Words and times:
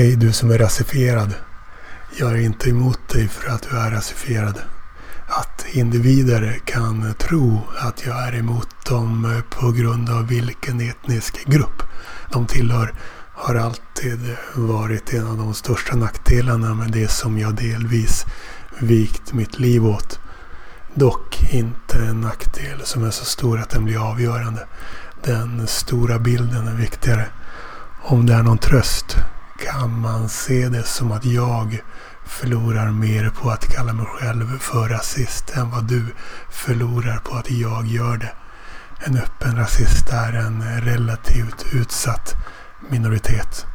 Hej 0.00 0.16
du 0.16 0.32
som 0.32 0.50
är 0.50 0.58
rasifierad. 0.58 1.34
Jag 2.18 2.32
är 2.32 2.36
inte 2.36 2.70
emot 2.70 3.08
dig 3.08 3.28
för 3.28 3.50
att 3.50 3.62
du 3.70 3.76
är 3.76 3.90
rasifierad. 3.90 4.58
Att 5.28 5.66
individer 5.72 6.60
kan 6.64 7.14
tro 7.14 7.60
att 7.78 8.06
jag 8.06 8.28
är 8.28 8.34
emot 8.34 8.68
dem 8.86 9.42
på 9.50 9.72
grund 9.72 10.10
av 10.10 10.28
vilken 10.28 10.80
etnisk 10.80 11.44
grupp 11.44 11.82
de 12.32 12.46
tillhör 12.46 12.94
har 13.34 13.54
alltid 13.54 14.36
varit 14.54 15.14
en 15.14 15.26
av 15.26 15.36
de 15.36 15.54
största 15.54 15.96
nackdelarna 15.96 16.74
med 16.74 16.92
det 16.92 17.08
som 17.08 17.38
jag 17.38 17.54
delvis 17.54 18.24
vikt 18.78 19.32
mitt 19.32 19.58
liv 19.58 19.86
åt. 19.86 20.20
Dock 20.94 21.52
inte 21.52 21.98
en 21.98 22.20
nackdel 22.20 22.80
som 22.84 23.04
är 23.04 23.10
så 23.10 23.24
stor 23.24 23.60
att 23.60 23.70
den 23.70 23.84
blir 23.84 24.10
avgörande. 24.10 24.66
Den 25.24 25.66
stora 25.66 26.18
bilden 26.18 26.68
är 26.68 26.74
viktigare. 26.74 27.26
Om 28.02 28.26
det 28.26 28.34
är 28.34 28.42
någon 28.42 28.58
tröst 28.58 29.16
kan 29.60 30.00
man 30.00 30.28
se 30.28 30.68
det 30.68 30.82
som 30.82 31.12
att 31.12 31.24
jag 31.24 31.82
förlorar 32.26 32.90
mer 32.90 33.30
på 33.30 33.50
att 33.50 33.66
kalla 33.66 33.92
mig 33.92 34.06
själv 34.06 34.58
för 34.58 34.88
rasist 34.88 35.50
än 35.56 35.70
vad 35.70 35.84
du 35.84 36.06
förlorar 36.50 37.18
på 37.18 37.36
att 37.36 37.50
jag 37.50 37.86
gör 37.86 38.16
det. 38.16 38.32
En 39.04 39.16
öppen 39.16 39.56
rasist 39.56 40.08
är 40.12 40.32
en 40.32 40.80
relativt 40.80 41.66
utsatt 41.72 42.34
minoritet. 42.90 43.66